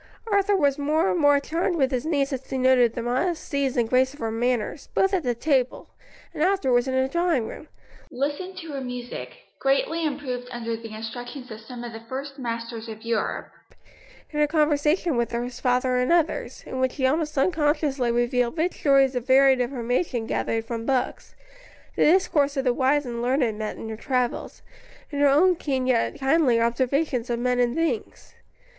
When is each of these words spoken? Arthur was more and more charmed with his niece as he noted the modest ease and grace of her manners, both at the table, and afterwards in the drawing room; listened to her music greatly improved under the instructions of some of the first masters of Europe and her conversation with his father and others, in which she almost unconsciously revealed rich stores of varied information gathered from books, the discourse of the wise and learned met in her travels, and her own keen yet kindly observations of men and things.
Arthur 0.31 0.55
was 0.55 0.79
more 0.79 1.11
and 1.11 1.19
more 1.19 1.39
charmed 1.39 1.75
with 1.75 1.91
his 1.91 2.07
niece 2.07 2.33
as 2.33 2.49
he 2.49 2.57
noted 2.57 2.95
the 2.95 3.03
modest 3.03 3.53
ease 3.53 3.77
and 3.77 3.87
grace 3.87 4.15
of 4.15 4.19
her 4.19 4.31
manners, 4.31 4.87
both 4.95 5.13
at 5.13 5.21
the 5.21 5.35
table, 5.35 5.91
and 6.33 6.41
afterwards 6.41 6.87
in 6.87 6.95
the 6.99 7.07
drawing 7.07 7.47
room; 7.47 7.67
listened 8.09 8.57
to 8.57 8.71
her 8.71 8.81
music 8.81 9.29
greatly 9.59 10.03
improved 10.03 10.47
under 10.49 10.75
the 10.75 10.91
instructions 10.95 11.51
of 11.51 11.59
some 11.59 11.83
of 11.83 11.93
the 11.93 12.01
first 12.09 12.39
masters 12.39 12.89
of 12.89 13.03
Europe 13.03 13.51
and 14.31 14.41
her 14.41 14.47
conversation 14.47 15.17
with 15.17 15.29
his 15.29 15.59
father 15.59 15.97
and 15.97 16.11
others, 16.11 16.63
in 16.65 16.79
which 16.79 16.93
she 16.93 17.05
almost 17.05 17.37
unconsciously 17.37 18.11
revealed 18.11 18.57
rich 18.57 18.79
stores 18.79 19.13
of 19.13 19.27
varied 19.27 19.61
information 19.61 20.25
gathered 20.25 20.65
from 20.65 20.83
books, 20.83 21.35
the 21.95 22.01
discourse 22.05 22.57
of 22.57 22.63
the 22.63 22.73
wise 22.73 23.05
and 23.05 23.21
learned 23.21 23.55
met 23.59 23.77
in 23.77 23.87
her 23.87 23.95
travels, 23.95 24.63
and 25.11 25.21
her 25.21 25.29
own 25.29 25.55
keen 25.55 25.85
yet 25.85 26.19
kindly 26.19 26.59
observations 26.59 27.29
of 27.29 27.37
men 27.37 27.59
and 27.59 27.75
things. 27.75 28.33